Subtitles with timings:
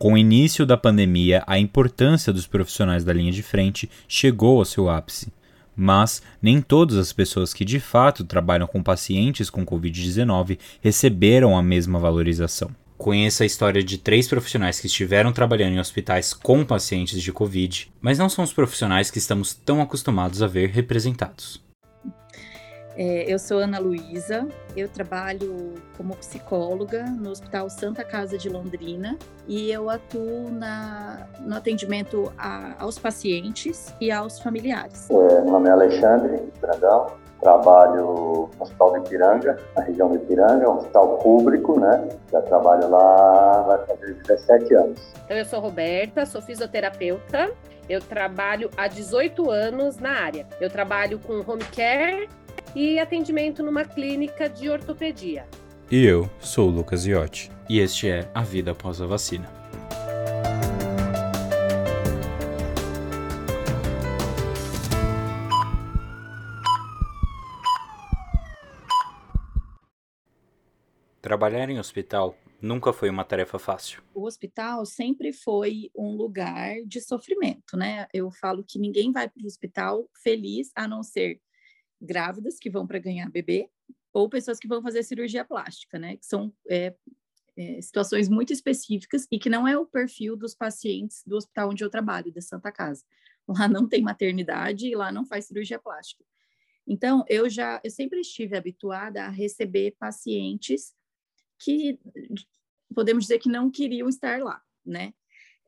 [0.00, 4.64] Com o início da pandemia, a importância dos profissionais da linha de frente chegou ao
[4.64, 5.30] seu ápice.
[5.76, 11.62] Mas nem todas as pessoas que de fato trabalham com pacientes com Covid-19 receberam a
[11.62, 12.70] mesma valorização.
[12.96, 17.92] Conheça a história de três profissionais que estiveram trabalhando em hospitais com pacientes de Covid,
[18.00, 21.60] mas não são os profissionais que estamos tão acostumados a ver representados.
[23.02, 24.46] É, eu sou Ana Luísa,
[24.76, 29.16] eu trabalho como psicóloga no Hospital Santa Casa de Londrina
[29.48, 35.08] e eu atuo na, no atendimento a, aos pacientes e aos familiares.
[35.08, 37.06] É, meu nome é Alexandre Brandão,
[37.40, 42.06] trabalho no Hospital de Ipiranga, na região de Ipiranga, um hospital público, né?
[42.30, 45.00] Já trabalho lá vai fazer 17 anos.
[45.24, 47.50] Então, eu sou Roberta, sou fisioterapeuta.
[47.88, 50.46] Eu trabalho há 18 anos na área.
[50.60, 52.28] Eu trabalho com home care
[52.74, 55.46] e atendimento numa clínica de ortopedia.
[55.90, 59.50] E eu sou o Lucas Iotti, e este é A Vida Após a Vacina.
[71.20, 74.02] Trabalhar em hospital nunca foi uma tarefa fácil.
[74.14, 78.06] O hospital sempre foi um lugar de sofrimento, né?
[78.12, 81.40] Eu falo que ninguém vai para o hospital feliz a não ser
[82.00, 83.68] grávidas que vão para ganhar bebê
[84.12, 86.16] ou pessoas que vão fazer cirurgia plástica, né?
[86.16, 86.94] Que são é,
[87.56, 91.84] é, situações muito específicas e que não é o perfil dos pacientes do hospital onde
[91.84, 93.04] eu trabalho, da Santa Casa.
[93.46, 96.24] Lá não tem maternidade e lá não faz cirurgia plástica.
[96.86, 100.94] Então, eu já, eu sempre estive habituada a receber pacientes
[101.58, 101.98] que
[102.94, 105.14] podemos dizer que não queriam estar lá, né?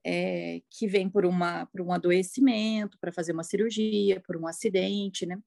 [0.05, 5.25] É, que vem por, uma, por um adoecimento, para fazer uma cirurgia, por um acidente,
[5.27, 5.41] né?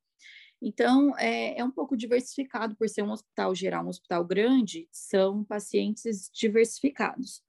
[0.68, 5.44] Então, é, é, um pouco diversificado, por ser um hospital geral, um hospital grande, são
[5.44, 7.44] pacientes diversificados.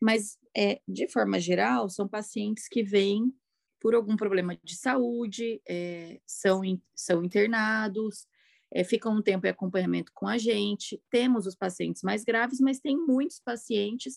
[0.00, 3.34] Mas, é, de forma geral, são pacientes que vêm
[3.80, 6.62] por algum problema de saúde, é, são,
[6.94, 8.28] são internados,
[8.72, 11.02] é, ficam um tempo em acompanhamento com a gente.
[11.10, 14.16] Temos os pacientes mais graves, mas tem muitos pacientes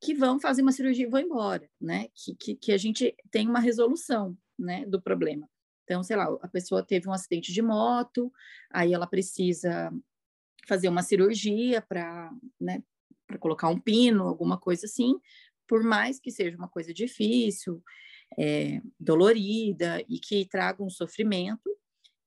[0.00, 2.08] que vão fazer uma cirurgia e vão embora, né?
[2.14, 5.46] Que, que, que a gente tem uma resolução né, do problema.
[5.84, 8.32] Então, sei lá, a pessoa teve um acidente de moto,
[8.70, 9.92] aí ela precisa
[10.66, 12.30] fazer uma cirurgia para
[12.60, 12.82] né,
[13.38, 15.18] colocar um pino, alguma coisa assim,
[15.68, 17.82] por mais que seja uma coisa difícil,
[18.38, 21.70] é, dolorida e que traga um sofrimento,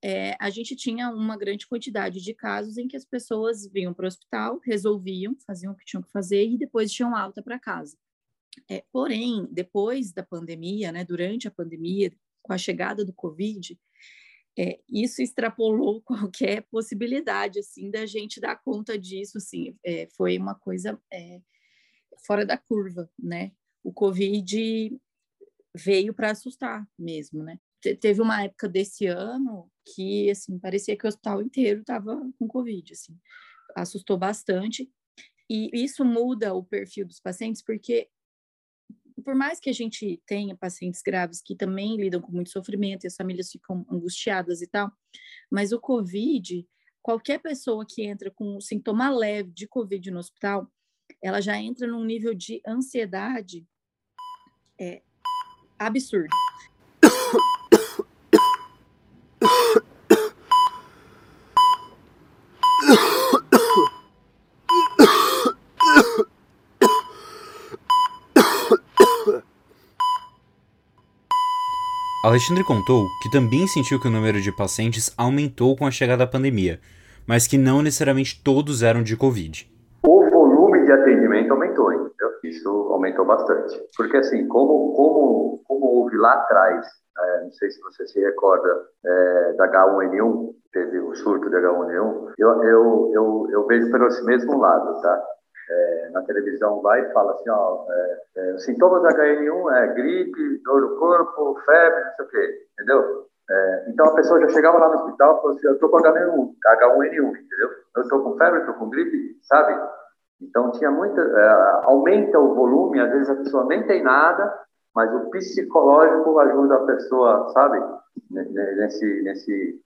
[0.02, 4.04] é, a gente tinha uma grande quantidade de casos em que as pessoas vinham para
[4.04, 7.96] o hospital, resolviam, faziam o que tinham que fazer e depois tinham alta para casa.
[8.70, 12.12] É, porém, depois da pandemia, né, durante a pandemia,
[12.48, 13.78] com a chegada do Covid,
[14.58, 16.00] é, isso extrapolou
[16.32, 21.40] qualquer possibilidade, assim, da gente dar conta disso, assim, é, foi uma coisa é,
[22.26, 23.52] fora da curva, né?
[23.84, 24.98] O Covid
[25.76, 27.60] veio para assustar mesmo, né?
[27.80, 32.48] Te teve uma época desse ano que, assim, parecia que o hospital inteiro estava com
[32.48, 33.16] Covid, assim,
[33.76, 34.90] assustou bastante,
[35.48, 38.08] e isso muda o perfil dos pacientes, porque
[39.22, 43.06] por mais que a gente tenha pacientes graves que também lidam com muito sofrimento e
[43.08, 44.90] as famílias ficam angustiadas e tal,
[45.50, 46.66] mas o COVID,
[47.02, 50.70] qualquer pessoa que entra com um sintoma leve de COVID no hospital,
[51.22, 53.66] ela já entra num nível de ansiedade
[54.78, 55.02] é,
[55.78, 56.28] absurdo.
[72.28, 76.30] Alexandre contou que também sentiu que o número de pacientes aumentou com a chegada da
[76.30, 76.78] pandemia,
[77.26, 79.66] mas que não necessariamente todos eram de Covid.
[80.06, 82.28] O volume de atendimento aumentou, entendeu?
[82.44, 83.82] Isso aumentou bastante.
[83.96, 86.86] Porque assim, como, como, como houve lá atrás,
[87.18, 88.68] é, não sei se você se recorda
[89.06, 94.22] é, da H1N1, teve o surto de H1N1, eu, eu, eu, eu vejo pelo esse
[94.26, 95.24] mesmo lado, tá?
[95.70, 99.86] É, na televisão vai e fala assim, ó, é, é, os sintomas da HN1 é
[99.94, 103.26] gripe, dor no corpo, febre, não sei o quê, entendeu?
[103.50, 105.96] É, então a pessoa já chegava lá no hospital e falou assim, eu estou com
[105.98, 107.70] H1N1, H1N1, entendeu?
[107.96, 109.78] Eu estou com febre, estou com gripe, sabe?
[110.40, 114.54] Então tinha muita, é, aumenta o volume, às vezes a pessoa nem tem nada,
[114.94, 117.82] mas o psicológico ajuda a pessoa, sabe?
[118.30, 119.80] Nesse, nesse,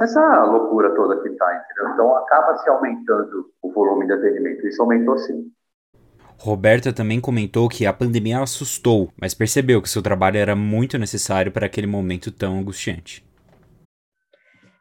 [0.00, 1.92] essa loucura toda que está, entendeu?
[1.92, 4.66] Então acaba se aumentando o volume de atendimento.
[4.66, 5.50] Isso aumentou sim.
[6.38, 11.52] Roberta também comentou que a pandemia assustou, mas percebeu que seu trabalho era muito necessário
[11.52, 13.24] para aquele momento tão angustiante.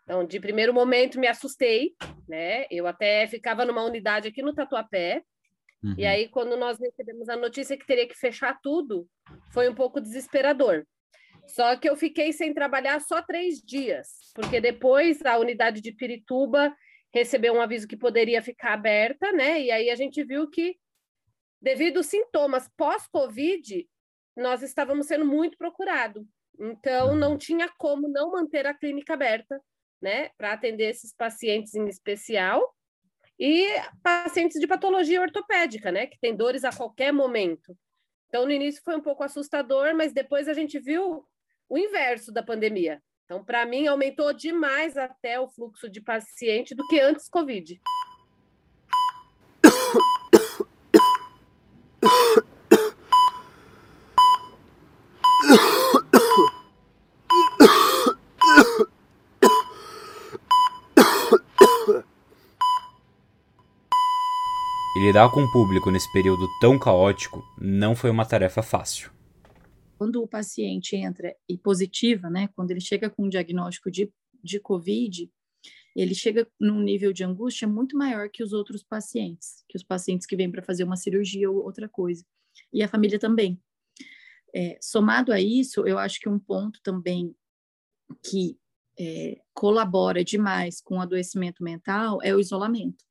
[0.03, 1.91] Então, de primeiro momento me assustei,
[2.27, 2.65] né?
[2.69, 5.23] Eu até ficava numa unidade aqui no Tatuapé
[5.83, 5.95] Uhum.
[5.97, 9.05] E aí, quando nós recebemos a notícia que teria que fechar tudo,
[9.51, 10.85] foi um pouco desesperador.
[11.47, 16.75] Só que eu fiquei sem trabalhar só três dias, porque depois a unidade de Pirituba
[17.13, 19.61] recebeu um aviso que poderia ficar aberta, né?
[19.61, 20.77] E aí a gente viu que,
[21.61, 23.87] devido aos sintomas pós-Covid,
[24.35, 26.25] nós estávamos sendo muito procurados.
[26.59, 29.61] Então, não tinha como não manter a clínica aberta,
[30.01, 32.75] né, para atender esses pacientes em especial
[33.39, 33.67] e
[34.03, 37.75] pacientes de patologia ortopédica, né, que tem dores a qualquer momento.
[38.27, 41.25] Então, no início foi um pouco assustador, mas depois a gente viu
[41.69, 43.01] o inverso da pandemia.
[43.25, 47.79] Então, para mim, aumentou demais até o fluxo de paciente do que antes Covid.
[64.95, 69.12] E lidar com o público nesse período tão caótico não foi uma tarefa fácil.
[70.03, 74.11] Quando o paciente entra e positiva, né, quando ele chega com um diagnóstico de,
[74.43, 75.31] de COVID,
[75.95, 80.27] ele chega num nível de angústia muito maior que os outros pacientes, que os pacientes
[80.27, 82.25] que vêm para fazer uma cirurgia ou outra coisa.
[82.73, 83.57] E a família também.
[84.53, 87.33] É, somado a isso, eu acho que um ponto também
[88.29, 88.59] que
[88.99, 93.05] é, colabora demais com o adoecimento mental é o isolamento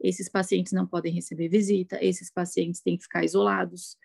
[0.00, 3.96] esses pacientes não podem receber visita, esses pacientes têm que ficar isolados.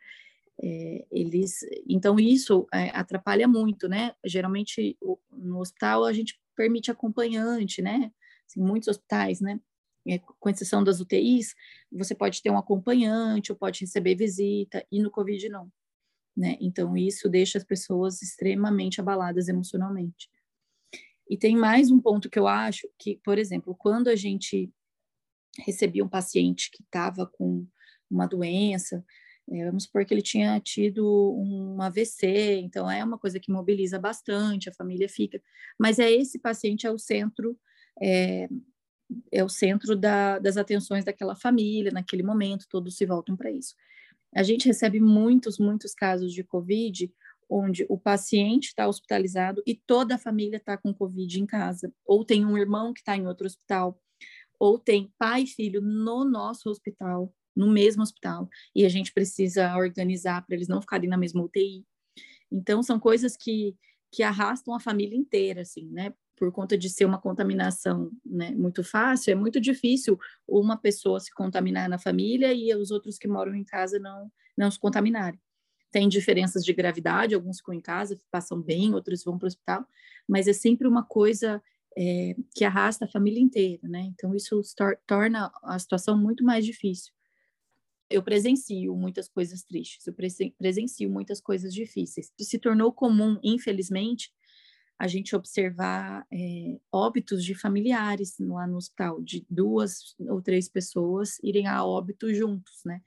[0.62, 4.14] É, eles, então isso é, atrapalha muito, né?
[4.26, 4.98] Geralmente
[5.32, 8.12] no hospital a gente permite acompanhante, né?
[8.46, 9.60] Assim, muitos hospitais, né?
[10.08, 11.56] É, com exceção das UTIs,
[11.92, 15.72] você pode ter um acompanhante ou pode receber visita e no COVID não,
[16.36, 16.58] né?
[16.60, 20.30] Então isso deixa as pessoas extremamente abaladas emocionalmente.
[21.30, 24.74] E tem mais um ponto que eu acho que, por exemplo, quando a gente
[25.60, 27.66] recebi um paciente que estava com
[28.10, 29.06] uma doença,
[29.66, 34.70] vamos supor que ele tinha tido um AVC, então é uma coisa que mobiliza bastante,
[34.70, 35.42] a família fica,
[35.78, 37.58] mas é esse paciente é o centro,
[38.02, 38.48] é,
[39.32, 43.76] é o centro da, das atenções daquela família naquele momento, todos se voltam para isso.
[44.36, 47.12] A gente recebe muitos, muitos casos de COVID
[47.50, 52.24] onde o paciente está hospitalizado e toda a família está com COVID em casa, ou
[52.24, 54.00] tem um irmão que está em outro hospital,
[54.60, 59.76] ou tem pai e filho no nosso hospital, no mesmo hospital, e a gente precisa
[59.76, 61.86] organizar para eles não ficarem na mesma UTI.
[62.52, 63.76] Então, são coisas que,
[64.12, 66.14] que arrastam a família inteira, assim, né?
[66.36, 70.18] Por conta de ser uma contaminação né, muito fácil, é muito difícil
[70.48, 74.72] uma pessoa se contaminar na família e os outros que moram em casa não, não
[74.72, 75.40] se contaminarem.
[75.92, 79.86] Tem diferenças de gravidade, alguns ficam em casa, passam bem, outros vão para o hospital,
[80.28, 81.62] mas é sempre uma coisa
[81.98, 84.02] é, que arrasta a família inteira, né?
[84.14, 87.12] Então isso tor torna a situação muito mais difícil.
[88.10, 90.16] Eu presencio muitas coisas tristes, eu
[90.58, 92.32] presencio muitas coisas difíceis.
[92.40, 94.34] Se tornou comum, infelizmente,
[94.98, 101.38] a gente observar é, óbitos de familiares lá no hospital, de duas ou três pessoas
[101.42, 103.02] irem a óbito juntos, né?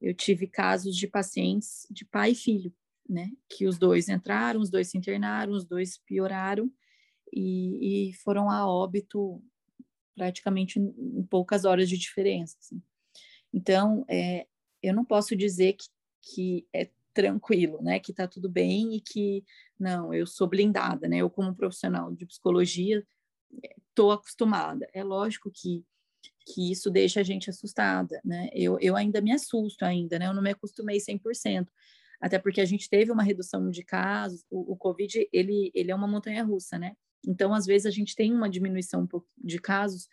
[0.00, 2.74] Eu tive casos de pacientes de pai e filho,
[3.08, 3.30] né?
[3.48, 6.70] Que os dois entraram, os dois se internaram, os dois pioraram,
[7.32, 9.42] e, e foram a óbito
[10.16, 12.56] praticamente em poucas horas de diferença.
[12.60, 12.82] Assim.
[13.54, 14.48] Então, é,
[14.82, 15.86] eu não posso dizer que,
[16.20, 19.44] que é tranquilo, né, que está tudo bem e que
[19.78, 21.18] não, eu sou blindada, né?
[21.18, 23.06] Eu como profissional de psicologia
[23.88, 24.88] estou acostumada.
[24.92, 25.84] É lógico que
[26.46, 28.48] que isso deixa a gente assustada, né?
[28.52, 30.26] Eu, eu ainda me assusto ainda, né?
[30.26, 31.66] Eu não me acostumei 100%,
[32.20, 35.94] até porque a gente teve uma redução de casos, o, o Covid, ele, ele é
[35.94, 36.96] uma montanha russa, né?
[37.26, 39.08] Então, às vezes, a gente tem uma diminuição
[39.38, 40.08] de casos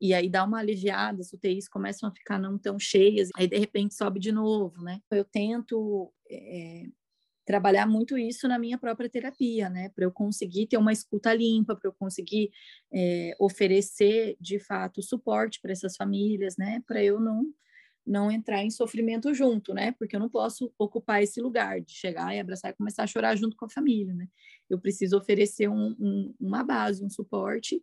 [0.00, 3.58] e aí dá uma aliviada, as UTIs começam a ficar não tão cheias, aí de
[3.58, 5.00] repente sobe de novo, né?
[5.10, 6.84] Eu tento é,
[7.46, 9.88] trabalhar muito isso na minha própria terapia, né?
[9.90, 12.50] Para eu conseguir ter uma escuta limpa, para eu conseguir
[12.92, 16.82] é, oferecer de fato suporte para essas famílias, né?
[16.86, 17.44] Para eu não
[18.06, 19.90] não entrar em sofrimento junto, né?
[19.98, 23.34] Porque eu não posso ocupar esse lugar de chegar e abraçar e começar a chorar
[23.34, 24.28] junto com a família, né?
[24.70, 27.82] Eu preciso oferecer um, um, uma base, um suporte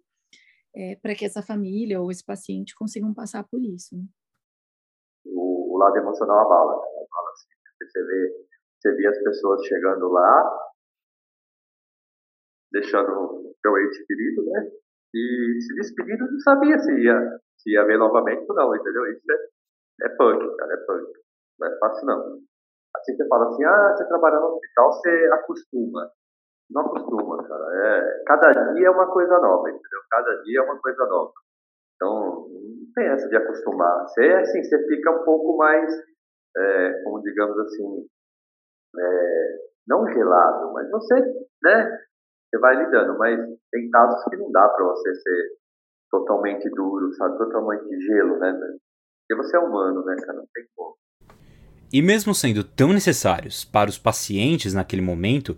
[0.76, 3.96] é, para que essa família ou esse paciente consigam passar por isso.
[3.96, 4.04] Né?
[5.26, 6.88] O, o, lado emocional abala, né?
[6.88, 7.50] abala assim,
[7.82, 8.48] você vê,
[8.80, 10.70] você vê as pessoas chegando lá,
[12.72, 14.72] deixando o seu ente querido, né?
[15.14, 19.06] E se despedindo, não sabia se ia, se ia ver novamente ou não, entendeu?
[19.12, 19.54] Isso é
[20.02, 21.12] é punk, cara, é punk.
[21.60, 22.40] Não é fácil, não.
[22.96, 26.12] Assim você fala assim, ah, você trabalha no hospital, você acostuma.
[26.74, 27.64] Não acostuma, cara.
[27.72, 30.02] É, cada dia é uma coisa nova, entendeu?
[30.10, 31.32] Cada dia é uma coisa nova.
[31.96, 32.48] Então,
[32.96, 34.08] tem essa de acostumar.
[34.08, 35.94] Você, assim, você fica um pouco mais,
[36.58, 38.08] é, como digamos assim,
[39.00, 41.16] é, não gelado, mas você,
[41.64, 42.00] né,
[42.50, 43.18] você vai lidando.
[43.18, 43.40] Mas
[43.72, 45.50] tem casos que não dá para você ser
[46.12, 50.96] totalmente duro, sabe, totalmente gelo, né, porque você é humano, né, cara, não tem como.
[51.92, 55.56] E mesmo sendo tão necessários para os pacientes naquele momento,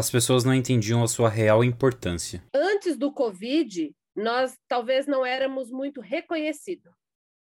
[0.00, 2.42] as pessoas não entendiam a sua real importância.
[2.54, 6.92] Antes do Covid, nós talvez não éramos muito reconhecidos,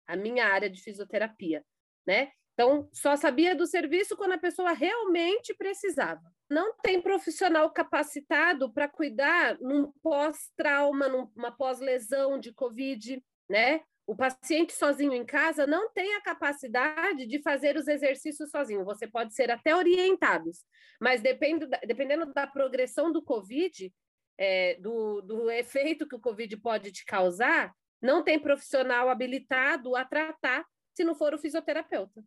[0.08, 1.64] a minha área de fisioterapia,
[2.08, 2.32] né?
[2.54, 6.22] Então, só sabia do serviço quando a pessoa realmente precisava.
[6.50, 13.82] Não tem profissional capacitado para cuidar num pós-trauma, numa pós-lesão de Covid, né?
[14.06, 18.84] O paciente sozinho em casa não tem a capacidade de fazer os exercícios sozinho.
[18.84, 20.66] Você pode ser até orientados,
[21.00, 23.94] mas depende, dependendo da progressão do COVID,
[24.38, 30.04] é, do, do efeito que o Covid pode te causar, não tem profissional habilitado a
[30.04, 32.22] tratar se não for o fisioterapeuta.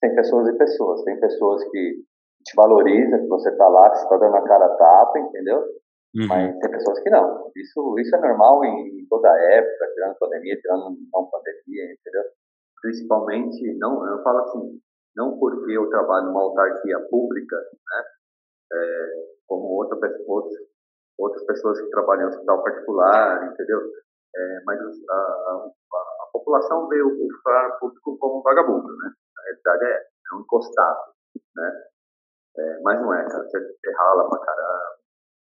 [0.00, 1.02] Tem pessoas e pessoas.
[1.02, 2.04] Tem pessoas que
[2.44, 5.64] te valorizam, que você está lá, que você está dando a cara a tapa, entendeu?
[6.14, 6.28] Uhum.
[6.28, 7.50] Mas tem pessoas que não.
[7.56, 12.24] Isso, isso é normal em, toda época, tirando pandemia, tirando não pandemia, entendeu?
[12.80, 14.80] Principalmente, não, eu falo assim,
[15.16, 18.04] não porque eu trabalho numa autarquia pública, né?
[18.72, 20.56] É, como outra, outros,
[21.18, 23.80] outras pessoas que trabalham em hospital particular, entendeu?
[24.34, 25.70] É, mas a, a,
[26.22, 29.12] a, população vê o funcionário público como um vagabundo, né?
[29.38, 31.12] A realidade é, é um encostado,
[31.54, 31.82] né?
[32.56, 33.44] É, mas não é, cara.
[33.44, 34.91] Você, você rala pra caramba,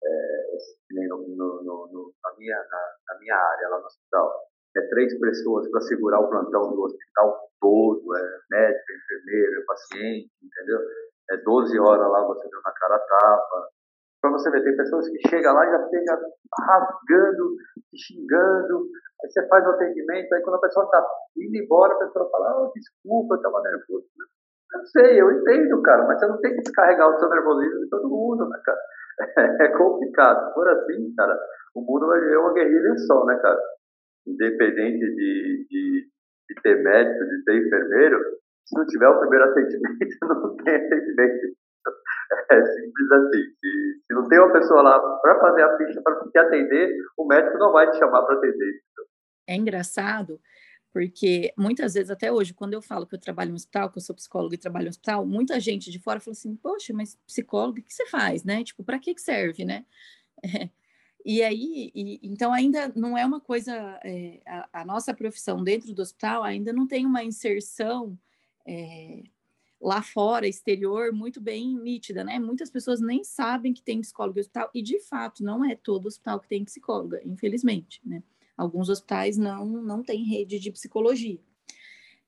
[0.04, 4.34] é, no, no, no, na, minha, na, na, minha área, lá no hospital,
[4.76, 9.66] é três pessoas para segurar o plantão do hospital todo, é médico, é enfermeiro, é
[9.66, 10.80] paciente, entendeu?
[11.32, 13.70] É 12 horas lá você deu na cara tapa.
[14.22, 16.20] Para você ver, tem pessoas que chegam lá e já chega
[16.60, 17.56] rasgando,
[17.96, 18.90] xingando,
[19.24, 21.06] aí você faz o atendimento, aí quando a pessoa está
[21.38, 24.08] indo embora, a pessoa fala, oh, desculpa, eu estava nervoso.
[24.74, 27.90] Eu sei, eu entendo, cara, mas você não tem que descarregar o seu nervosismo de
[27.90, 28.80] todo mundo, né, cara?
[29.62, 30.54] é complicado.
[30.54, 31.38] Por assim, cara,
[31.76, 33.60] o mundo vai viver uma guerrilha só, né, cara?
[34.26, 36.08] Independente de, de,
[36.50, 38.20] de ter médico, de ter enfermeiro,
[38.66, 41.58] se não tiver o primeiro atendimento, não tem atendimento.
[42.52, 43.44] É simples assim.
[43.60, 47.26] Se, se não tem uma pessoa lá para fazer a ficha, para te atender, o
[47.26, 48.82] médico não vai te chamar para atender.
[49.48, 50.38] É engraçado
[50.98, 54.02] porque muitas vezes, até hoje, quando eu falo que eu trabalho no hospital, que eu
[54.02, 57.80] sou psicóloga e trabalho no hospital, muita gente de fora fala assim: Poxa, mas psicólogo,
[57.80, 58.64] o que você faz, né?
[58.64, 59.86] Tipo, para que serve, né?
[60.44, 60.70] É.
[61.26, 65.94] E aí, e, então ainda não é uma coisa, é, a, a, nossa profissão dentro
[65.94, 68.18] do hospital ainda não tem uma inserção
[68.66, 69.24] é,
[69.82, 72.40] lá fora, exterior, muito bem nítida, né?
[72.40, 76.40] Muitas pessoas nem sabem que tem psicólogo hospital, e de fato não é todo hospital
[76.40, 78.24] que tem psicóloga, infelizmente, né?
[78.58, 81.40] Alguns hospitais não, não têm rede de psicologia.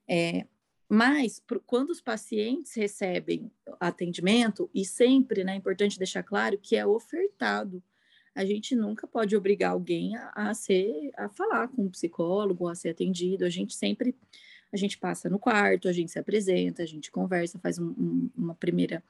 [0.08, 0.46] É,
[0.88, 6.76] mas, por, quando os pacientes recebem atendimento, e sempre né, é importante deixar claro que
[6.76, 7.84] é ofertado,
[8.34, 12.76] a gente nunca pode obrigar alguém a, a ser, a falar com um psicólogo, a
[12.76, 13.46] ser atendido.
[13.46, 14.16] A gente sempre,
[14.72, 18.30] a gente passa no quarto, a gente se apresenta, a gente conversa, faz um, um,
[18.36, 19.04] uma primeira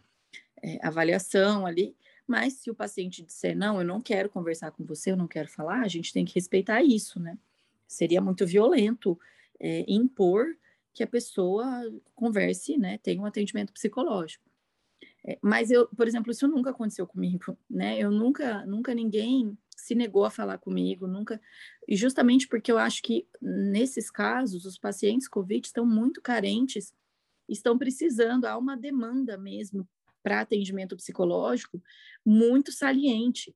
[0.61, 1.95] é, avaliação ali,
[2.29, 5.49] mas se o paciente disser, não, eu não quero conversar com você, eu não quero
[5.49, 7.35] falar, a gente tem que respeitar isso, né?
[7.87, 9.19] Seria muito violento
[9.59, 10.45] é, impor
[10.93, 11.65] que a pessoa
[12.13, 12.99] converse, né?
[12.99, 14.45] Tenha um atendimento psicológico.
[15.25, 17.97] É, mas eu, por exemplo, isso nunca aconteceu comigo, né?
[17.97, 21.41] Eu nunca, nunca ninguém se negou a falar comigo, nunca.
[21.87, 26.93] E justamente porque eu acho que nesses casos os pacientes COVID estão muito carentes,
[27.47, 29.89] estão precisando, há uma demanda mesmo
[30.23, 31.81] para atendimento psicológico
[32.25, 33.55] muito saliente.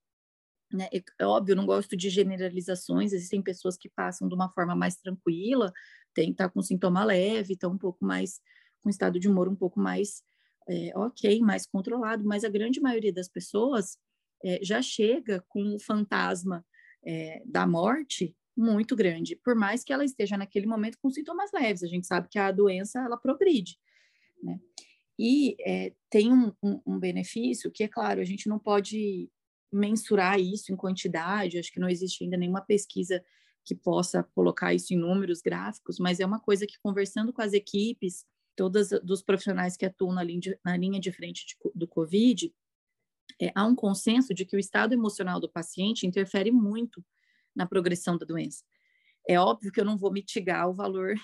[0.71, 0.89] Né?
[1.19, 5.71] É, óbvio, não gosto de generalizações, existem pessoas que passam de uma forma mais tranquila,
[6.13, 8.39] tem estar tá com sintoma leve, estão um pouco mais,
[8.81, 10.23] com estado de humor um pouco mais
[10.67, 13.97] é, ok, mais controlado, mas a grande maioria das pessoas
[14.43, 16.65] é, já chega com o fantasma
[17.05, 21.83] é, da morte muito grande, por mais que ela esteja naquele momento com sintomas leves,
[21.83, 23.79] a gente sabe que a doença ela progride,
[24.41, 24.59] né?
[25.17, 29.29] E é, tem um, um, um, benefício que, é claro, a gente não pode
[29.71, 33.23] mensurar isso em quantidade, acho que não existe ainda nenhuma pesquisa
[33.65, 37.53] que possa colocar isso em números gráficos, mas é uma coisa que, conversando com as
[37.53, 41.87] equipes, todas dos profissionais que atuam na linha de, na linha de frente de, do
[41.87, 42.53] COVID,
[43.41, 47.03] é, há um consenso de que o estado emocional do paciente interfere muito
[47.55, 48.63] na progressão da doença.
[49.27, 51.15] É óbvio que eu não vou mitigar o valor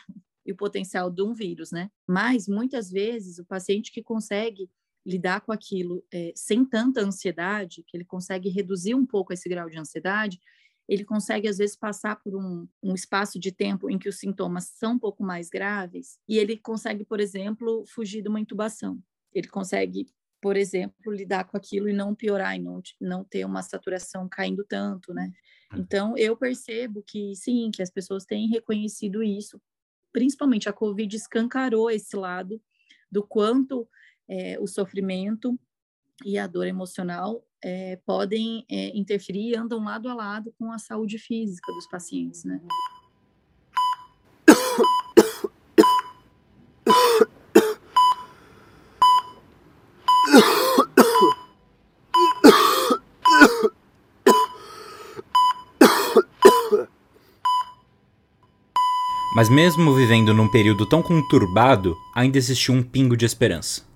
[0.49, 1.91] e o potencial de um vírus, né?
[2.07, 4.67] Mas muitas vezes o paciente que consegue
[5.05, 9.69] lidar com aquilo é, sem tanta ansiedade, que ele consegue reduzir um pouco esse grau
[9.69, 10.39] de ansiedade,
[10.87, 14.65] ele consegue, às vezes, passar por um, um espaço de tempo em que os sintomas
[14.75, 18.99] são um pouco mais graves e ele consegue, por exemplo, fugir de uma intubação.
[19.31, 20.07] Ele consegue,
[20.41, 24.65] por exemplo, lidar com aquilo e não piorar, e não, não ter uma saturação caindo
[24.67, 25.31] tanto, né?
[25.71, 25.79] Uhum.
[25.79, 29.61] Então, eu percebo que, sim, que as pessoas têm reconhecido isso,
[30.11, 32.61] principalmente a Covid escancarou esse lado
[33.11, 33.87] do quanto
[34.27, 35.59] é, o sofrimento
[36.25, 40.77] e a dor emocional é, podem é, interferir e andam lado a lado com a
[40.77, 42.61] saúde física dos pacientes, né?
[59.39, 63.87] Mas mesmo vivendo num período tão conturbado, ainda existiu um pingo de esperança.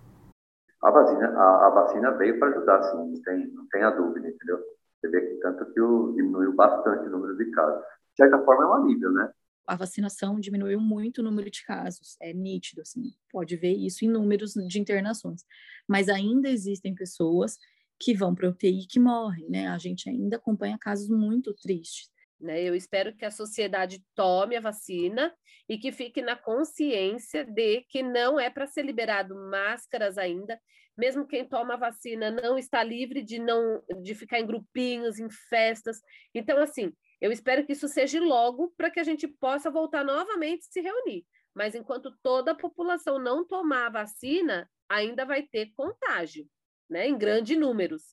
[0.82, 4.26] A vacina, a, a vacina veio para ajudar, sim, não tem, não tem a dúvida,
[4.26, 4.58] entendeu?
[5.02, 7.82] Você vê que tanto que o, diminuiu bastante o número de casos.
[7.82, 9.34] De certa forma, é um alívio, né?
[9.68, 14.08] A vacinação diminuiu muito o número de casos, é nítido, assim, pode ver isso em
[14.08, 15.44] números de internações.
[15.86, 17.58] Mas ainda existem pessoas
[18.00, 19.68] que vão para UTI e que morrem, né?
[19.68, 22.13] A gente ainda acompanha casos muito tristes.
[22.44, 22.62] Né?
[22.62, 25.34] Eu espero que a sociedade tome a vacina
[25.68, 30.60] e que fique na consciência de que não é para ser liberado máscaras ainda,
[30.98, 35.30] mesmo quem toma a vacina não está livre de não de ficar em grupinhos, em
[35.30, 36.02] festas.
[36.36, 40.66] Então, assim, eu espero que isso seja logo para que a gente possa voltar novamente
[40.66, 41.26] se reunir.
[41.56, 46.46] Mas enquanto toda a população não tomar a vacina, ainda vai ter contágio,
[46.90, 47.08] né?
[47.08, 48.04] Em grandes números.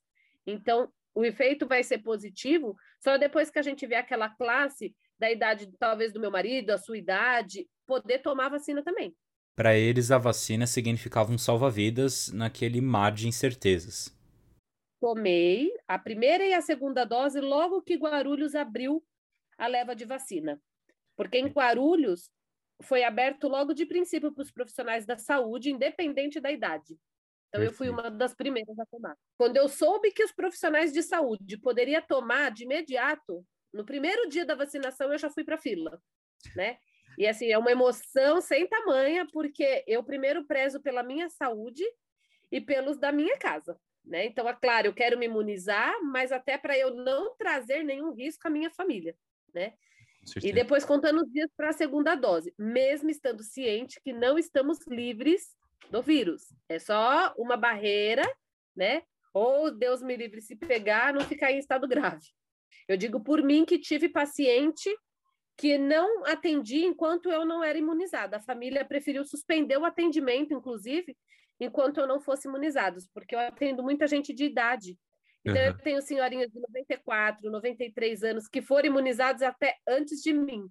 [0.46, 5.30] Então, o efeito vai ser positivo só depois que a gente vê aquela classe da
[5.30, 9.14] idade, talvez, do meu marido, a sua idade, poder tomar vacina também.
[9.54, 14.16] Para eles, a vacina significava um salva-vidas naquele mar de incertezas.
[15.00, 19.04] Tomei a primeira e a segunda dose logo que Guarulhos abriu
[19.58, 20.60] a leva de vacina.
[21.16, 22.30] Porque em Guarulhos
[22.82, 26.96] foi aberto logo de princípio para os profissionais da saúde, independente da idade.
[27.50, 29.16] Então, eu fui uma das primeiras a tomar.
[29.36, 34.46] Quando eu soube que os profissionais de saúde poderiam tomar de imediato, no primeiro dia
[34.46, 36.00] da vacinação, eu já fui para a fila,
[36.54, 36.78] né?
[37.18, 41.82] E assim, é uma emoção sem tamanha, porque eu primeiro prezo pela minha saúde
[42.52, 44.26] e pelos da minha casa, né?
[44.26, 48.46] Então, é claro, eu quero me imunizar, mas até para eu não trazer nenhum risco
[48.46, 49.16] à minha família,
[49.52, 49.74] né?
[50.42, 54.86] E depois contando os dias para a segunda dose, mesmo estando ciente que não estamos
[54.86, 55.56] livres
[55.90, 56.52] do vírus.
[56.68, 58.22] É só uma barreira,
[58.76, 59.02] né?
[59.32, 62.26] Ou Deus me livre se pegar, não ficar em estado grave.
[62.88, 64.90] Eu digo por mim que tive paciente
[65.56, 68.38] que não atendi enquanto eu não era imunizada.
[68.38, 71.16] A família preferiu suspender o atendimento, inclusive,
[71.60, 74.98] enquanto eu não fosse imunizada, porque eu atendo muita gente de idade.
[75.44, 75.68] Então, uhum.
[75.68, 80.66] eu tenho senhorinhas de 94, 93 anos que foram imunizadas até antes de mim,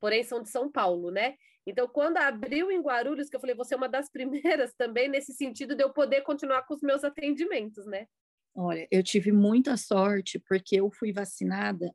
[0.00, 1.34] porém são de São Paulo, né?
[1.66, 5.32] Então, quando abriu em Guarulhos, que eu falei, você é uma das primeiras também, nesse
[5.32, 8.06] sentido de eu poder continuar com os meus atendimentos, né?
[8.54, 11.92] Olha, eu tive muita sorte porque eu fui vacinada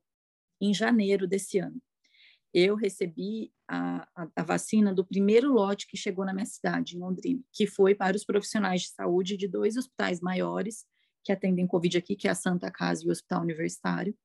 [0.61, 1.81] em janeiro desse ano.
[2.53, 6.99] Eu recebi a, a, a, vacina do primeiro lote que chegou na minha cidade, em
[6.99, 10.85] Londrina, que foi para os profissionais de saúde de dois hospitais maiores
[11.23, 14.15] que atendem Covid aqui, que é a Santa Casa e o Hospital Universitário.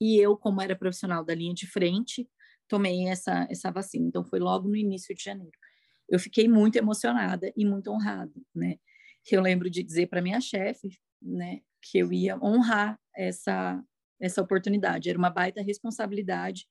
[0.00, 2.28] E eu, como era profissional da linha de frente,
[2.68, 4.06] tomei essa, essa vacina.
[4.06, 5.56] Então, foi logo no início de janeiro.
[6.08, 8.76] Eu fiquei muito emocionada e muito honrada, né?
[9.30, 13.82] Eu lembro de dizer para minha chefe, né, que eu ia honrar essa,
[14.20, 15.08] essa oportunidade.
[15.08, 16.66] Era uma baita responsabilidade.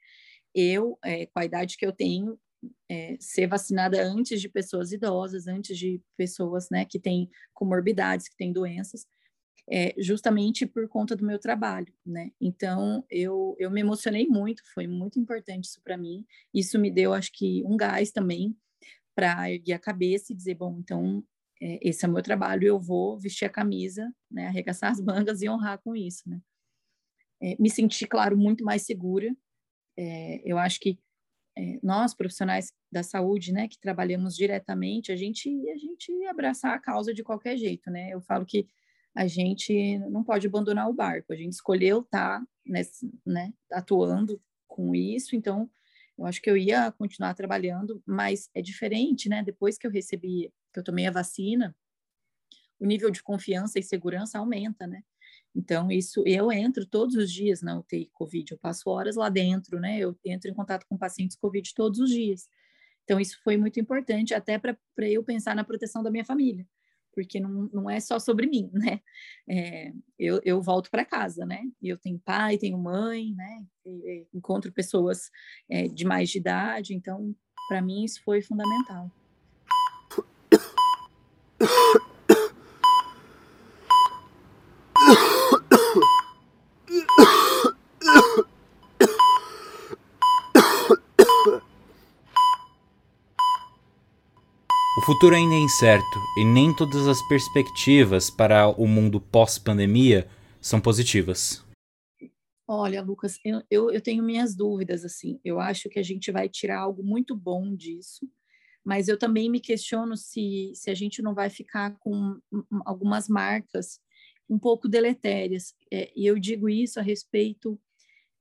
[0.54, 2.40] Eu, é, com a idade que eu tenho,
[2.90, 8.38] é, ser vacinada antes de pessoas idosas, antes de pessoas, né, que têm comorbidades, que
[8.38, 9.06] têm doenças
[9.70, 12.32] é, justamente por conta do meu trabalho, né?
[12.40, 16.26] Então eu, eu me emocionei muito, foi muito importante isso para mim.
[16.54, 18.56] Isso me deu, acho que, um gás também
[19.16, 21.24] para erguer a cabeça e dizer, bom, então
[21.62, 24.48] é, esse é o meu trabalho, eu vou vestir a camisa, né?
[24.48, 26.42] Arregaçar as mangas e honrar com isso, né?
[27.42, 29.34] É, me senti, claro, muito mais segura.
[29.98, 31.00] É, eu acho que
[31.58, 36.80] é, nós profissionais da saúde, né, que trabalhamos diretamente, a gente a gente abraçar a
[36.80, 38.10] causa de qualquer jeito, né?
[38.14, 38.68] Eu falo que
[39.16, 41.32] a gente não pode abandonar o barco.
[41.32, 45.70] A gente escolheu estar tá nesse, né, atuando com isso, então
[46.18, 49.44] eu acho que eu ia continuar trabalhando, mas é diferente, né?
[49.44, 51.76] Depois que eu recebi, que eu tomei a vacina,
[52.80, 55.04] o nível de confiança e segurança aumenta, né?
[55.56, 59.80] Então, isso, eu entro todos os dias na UTI Covid, eu passo horas lá dentro,
[59.80, 60.00] né?
[60.00, 62.48] Eu entro em contato com pacientes Covid todos os dias.
[63.04, 66.68] Então, isso foi muito importante, até para eu pensar na proteção da minha família
[67.14, 69.00] porque não, não é só sobre mim, né?
[69.48, 71.62] É, eu, eu volto para casa, né?
[71.82, 73.64] E eu tenho pai, tenho mãe, né?
[73.86, 75.30] E, e, encontro pessoas
[75.70, 77.36] é, de mais de idade, então,
[77.68, 79.12] para mim, isso foi fundamental.
[95.06, 100.30] futuro ainda é incerto e nem todas as perspectivas para o mundo pós-pandemia
[100.62, 101.62] são positivas.
[102.66, 105.42] Olha, Lucas, eu, eu, eu, tenho minhas dúvidas, assim.
[105.44, 108.26] Eu acho que a gente vai tirar algo muito bom disso,
[108.84, 112.40] mas eu também me questiono se, se a gente não vai ficar com
[112.86, 114.00] algumas marcas
[114.50, 115.76] um pouco deletérias.
[115.92, 117.78] É, e eu digo isso a respeito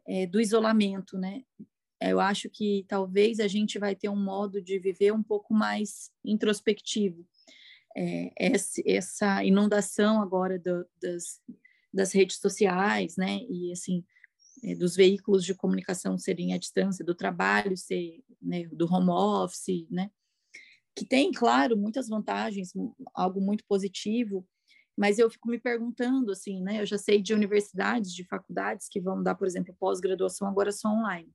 [0.07, 1.43] é, do isolamento, né?
[2.11, 6.11] Eu acho que talvez a gente vai ter um modo de viver um pouco mais
[6.25, 7.27] introspectivo.
[7.97, 8.33] É,
[8.87, 11.41] essa inundação agora do, das,
[11.93, 14.03] das redes sociais, né, e assim,
[14.65, 19.87] é, dos veículos de comunicação serem à distância, do trabalho ser, né, do home office,
[19.91, 20.11] né,
[20.97, 22.73] que tem, claro, muitas vantagens,
[23.15, 24.47] algo muito positivo,
[24.97, 29.01] mas eu fico me perguntando, assim, né, eu já sei de universidades, de faculdades que
[29.01, 31.31] vão dar, por exemplo, pós-graduação agora só online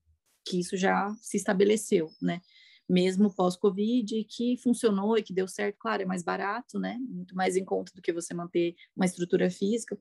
[0.48, 2.42] que isso já se estabeleceu, né?
[2.90, 6.98] Mesmo pós-Covid, que funcionou e que deu certo, claro, é mais barato, né?
[7.00, 9.98] Muito mais em conta do que você manter uma estrutura física,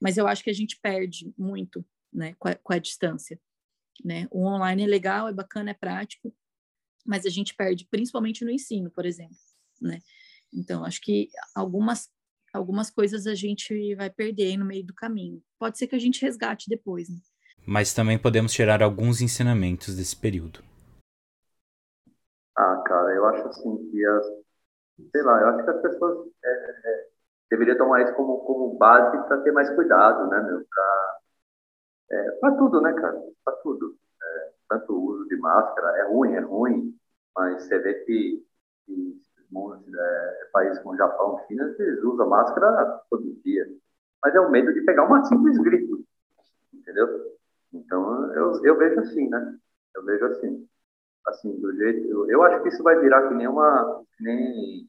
[0.00, 3.40] mas eu acho que a gente perde muito, né, com a, com a distância,
[4.04, 4.26] né?
[4.30, 6.34] O online é legal, é bacana, é prático,
[7.06, 9.36] mas a gente perde principalmente no ensino, por exemplo,
[9.80, 10.00] né?
[10.52, 12.08] Então, acho que algumas
[12.52, 15.42] algumas coisas a gente vai perder no meio do caminho.
[15.58, 17.18] Pode ser que a gente resgate depois, né?
[17.66, 20.60] Mas também podemos tirar alguns ensinamentos desse período.
[22.56, 24.26] Ah, cara, eu acho assim que as,
[25.10, 27.08] sei lá, eu acho que as pessoas é, é,
[27.50, 30.64] deveriam tomar isso como, como base para ter mais cuidado, né, meu?
[32.40, 33.20] Para é, tudo, né, cara?
[33.44, 33.96] Para tudo.
[34.22, 36.96] É, tanto o uso de máscara, é ruim, é ruim,
[37.34, 38.46] mas você vê que,
[38.86, 39.20] que
[39.96, 43.66] é, países como Japão, China, eles usam máscara todo dia.
[44.22, 46.04] Mas é o medo de pegar uma simples gripe,
[46.72, 47.34] entendeu?
[47.74, 49.58] Então, eu, eu vejo assim, né?
[49.94, 50.68] Eu vejo assim.
[51.26, 52.06] Assim, do jeito.
[52.08, 54.04] Eu, eu acho que isso vai virar que nem uma.
[54.16, 54.88] Que nem,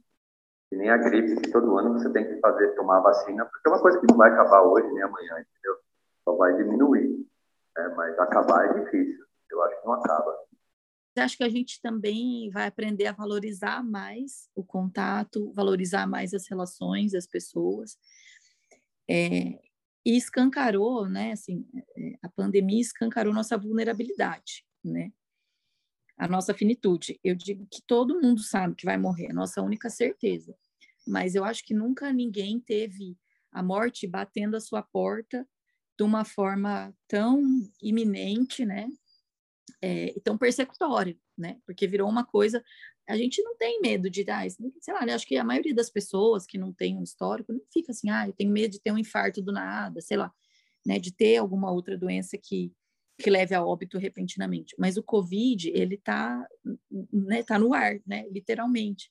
[0.70, 3.72] que nem a gripe, que todo ano você tem que fazer, tomar vacina, porque é
[3.72, 5.78] uma coisa que não vai acabar hoje nem amanhã, entendeu?
[6.24, 7.26] Só vai diminuir.
[7.76, 7.94] Né?
[7.96, 9.26] Mas acabar é difícil.
[9.50, 10.46] Eu acho que não acaba.
[11.18, 16.46] Acha que a gente também vai aprender a valorizar mais o contato, valorizar mais as
[16.50, 17.98] relações, as pessoas?
[19.10, 19.62] É,
[20.06, 21.66] e escancarou, né, assim,
[21.98, 25.12] é, a pandemia escancarou nossa vulnerabilidade, né,
[26.18, 27.20] a nossa finitude.
[27.24, 30.56] Eu digo que todo mundo sabe que vai morrer, é a nossa única certeza,
[31.08, 33.18] mas eu acho que nunca ninguém teve
[33.52, 35.48] a morte batendo a sua porta
[35.98, 37.42] de uma forma tão
[37.82, 38.88] iminente, né,
[39.82, 42.64] é, e tão persecutória, né, porque virou uma coisa
[43.08, 46.46] a gente não tem medo de dar, sei lá, acho que a maioria das pessoas
[46.46, 48.98] que não tem um histórico não fica assim, ah, eu tenho medo de ter um
[48.98, 50.34] infarto do nada, sei lá,
[50.86, 52.72] né, de ter alguma outra doença que
[53.18, 54.76] que leve a óbito repentinamente.
[54.78, 56.46] Mas o COVID, ele tá,
[57.14, 59.10] né, tá no ar, né, literalmente.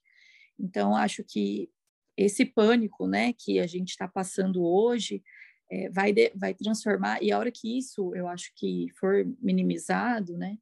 [0.59, 1.71] Então, acho que
[2.17, 5.23] esse pânico, né, que a gente está passando hoje,
[5.71, 10.37] é, vai, de, vai transformar, e a hora que isso, eu acho que for minimizado,
[10.37, 10.59] né,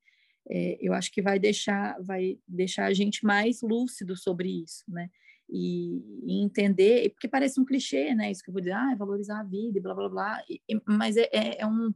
[0.49, 5.09] é, eu acho que vai deixar, vai deixar a gente mais lúcido sobre isso, né?
[5.49, 8.31] E, e, entender, porque parece um clichê, né?
[8.31, 10.61] Isso que eu vou dizer, ah, é valorizar a vida e blá blá blá, e,
[10.87, 11.93] mas é, é, é, um,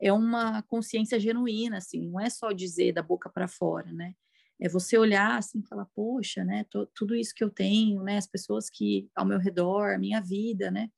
[0.00, 4.14] é uma consciência genuína, assim, não é só dizer da boca para fora, né?
[4.60, 6.64] É você olhar assim e falar, poxa, né?
[6.70, 8.18] Tô, tudo isso que eu tenho, né?
[8.18, 10.90] As pessoas que ao meu redor, a minha vida, né?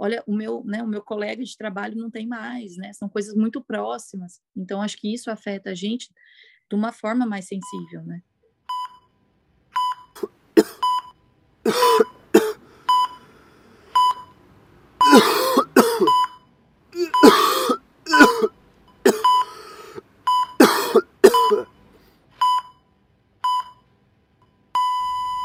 [0.00, 2.90] Olha, o meu, né, o meu colega de trabalho não tem mais, né?
[2.94, 4.40] São coisas muito próximas.
[4.56, 6.08] Então, acho que isso afeta a gente
[6.70, 8.22] de uma forma mais sensível, né?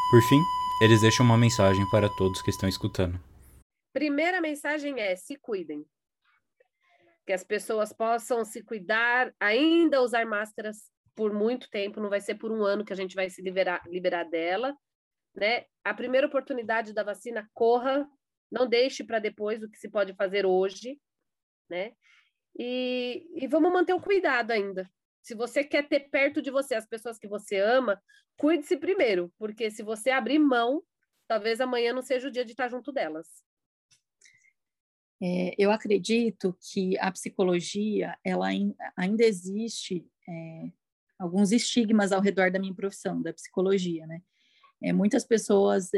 [0.10, 0.42] Por fim,
[0.82, 3.20] eles deixam uma mensagem para todos que estão escutando.
[3.96, 5.86] Primeira mensagem é: se cuidem.
[7.26, 12.36] Que as pessoas possam se cuidar, ainda usar máscaras por muito tempo, não vai ser
[12.36, 14.78] por um ano que a gente vai se liberar, liberar dela.
[15.34, 15.64] Né?
[15.82, 18.06] A primeira oportunidade da vacina, corra,
[18.52, 21.00] não deixe para depois o que se pode fazer hoje.
[21.70, 21.94] Né?
[22.60, 24.92] E, e vamos manter o cuidado ainda.
[25.22, 28.04] Se você quer ter perto de você as pessoas que você ama,
[28.36, 30.84] cuide-se primeiro, porque se você abrir mão,
[31.30, 33.46] talvez amanhã não seja o dia de estar junto delas.
[35.22, 38.48] É, eu acredito que a psicologia, ela
[38.98, 40.72] ainda existe é,
[41.18, 44.22] alguns estigmas ao redor da minha profissão, da psicologia, né?
[44.84, 45.90] É, muitas pessoas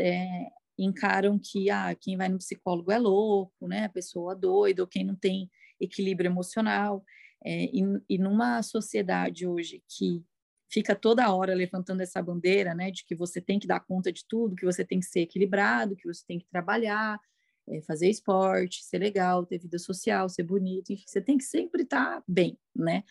[0.78, 3.88] encaram que ah, quem vai no psicólogo é louco, né?
[3.88, 5.50] Pessoa doida, ou quem não tem
[5.80, 7.04] equilíbrio emocional.
[7.44, 10.24] E, e numa sociedade hoje que
[10.70, 14.26] fica toda hora levantando essa bandeira, né, de que você tem que dar conta de
[14.28, 17.20] tudo, que você tem que ser equilibrado, que você tem que trabalhar,
[17.68, 21.84] é, fazer esporte, ser legal, ter vida social, ser bonito, enfim, você tem que sempre
[21.84, 23.04] estar tá bem, né?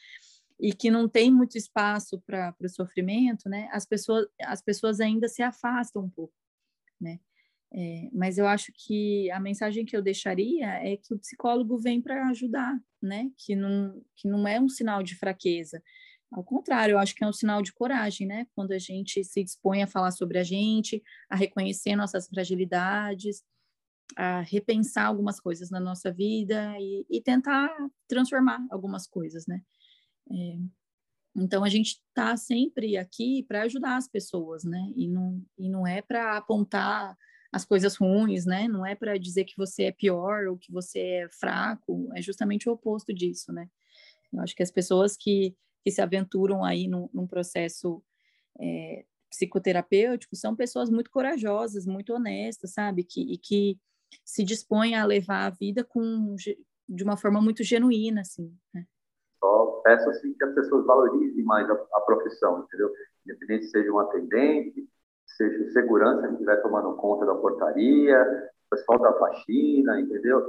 [0.59, 3.69] E que não tem muito espaço para o sofrimento, né?
[3.73, 6.35] As pessoas, as pessoas ainda se afastam um pouco,
[7.01, 7.21] né?
[7.73, 12.01] É, mas eu acho que a mensagem que eu deixaria é que o psicólogo vem
[12.01, 13.31] para ajudar, né?
[13.37, 15.83] Que não, que não é um sinal de fraqueza.
[16.33, 18.47] Ao contrário, eu acho que é um sinal de coragem, né?
[18.55, 23.45] Quando a gente se dispõe a falar sobre a gente, a reconhecer nossas fragilidades,
[24.15, 27.71] a repensar algumas coisas na nossa vida e, e tentar
[28.07, 29.63] transformar algumas coisas, né?
[30.31, 30.59] É,
[31.35, 34.93] então a gente está sempre aqui para ajudar as pessoas, né?
[34.95, 37.17] E não, e não é para apontar
[37.53, 38.69] as coisas ruins, né?
[38.69, 42.69] Não é para dizer que você é pior ou que você é fraco, é justamente
[42.69, 43.69] o oposto disso, né?
[44.33, 48.03] Eu acho que as pessoas que, que se aventuram aí num, num processo
[48.61, 53.05] é, psicoterapêutico são pessoas muito corajosas, muito honestas, sabe?
[53.05, 53.79] Que, e que
[54.25, 56.35] se dispõem a levar a vida com,
[56.89, 58.85] de uma forma muito genuína, assim, né?
[59.39, 62.91] Só peço, assim, que as pessoas valorizem mais a, a profissão, entendeu?
[63.25, 64.89] Independente se seja um atendente,
[65.27, 70.43] seja segurança que estiver tomando conta da portaria, pessoal da faxina, entendeu?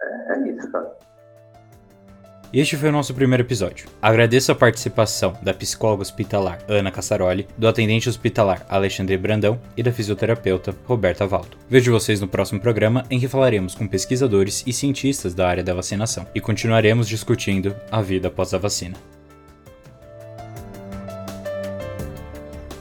[0.00, 0.98] É, é isso, cara.
[2.52, 3.86] Este foi o nosso primeiro episódio.
[4.02, 9.90] Agradeço a participação da psicóloga hospitalar Ana Cassaroli, do atendente hospitalar Alexandre Brandão e da
[9.90, 11.56] fisioterapeuta Roberta Valdo.
[11.66, 15.72] Vejo vocês no próximo programa em que falaremos com pesquisadores e cientistas da área da
[15.72, 18.98] vacinação e continuaremos discutindo a vida após a vacina.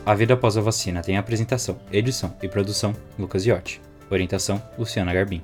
[0.06, 3.80] A Vida Após a Vacina tem apresentação, edição e produção Lucas Iotti.
[4.10, 5.42] Orientação Luciana Garbim.